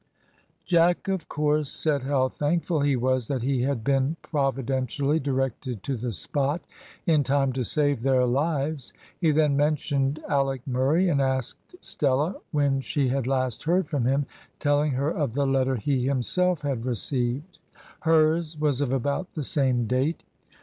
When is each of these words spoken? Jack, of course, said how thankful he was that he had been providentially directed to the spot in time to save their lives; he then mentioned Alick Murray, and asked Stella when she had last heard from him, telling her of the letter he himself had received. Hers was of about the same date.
Jack, 0.65 1.07
of 1.07 1.29
course, 1.29 1.69
said 1.69 2.01
how 2.01 2.27
thankful 2.27 2.79
he 2.79 2.95
was 2.95 3.27
that 3.27 3.43
he 3.43 3.61
had 3.61 3.83
been 3.83 4.15
providentially 4.23 5.19
directed 5.19 5.83
to 5.83 5.95
the 5.95 6.11
spot 6.11 6.61
in 7.05 7.21
time 7.23 7.53
to 7.53 7.63
save 7.63 8.01
their 8.01 8.25
lives; 8.25 8.93
he 9.19 9.29
then 9.29 9.55
mentioned 9.55 10.17
Alick 10.27 10.65
Murray, 10.65 11.07
and 11.07 11.21
asked 11.21 11.75
Stella 11.81 12.37
when 12.49 12.81
she 12.81 13.09
had 13.09 13.27
last 13.27 13.61
heard 13.65 13.87
from 13.87 14.05
him, 14.05 14.25
telling 14.57 14.93
her 14.93 15.11
of 15.11 15.33
the 15.35 15.45
letter 15.45 15.75
he 15.75 16.07
himself 16.07 16.61
had 16.63 16.83
received. 16.83 17.59
Hers 17.99 18.57
was 18.59 18.81
of 18.81 18.91
about 18.91 19.31
the 19.35 19.43
same 19.43 19.85
date. 19.85 20.23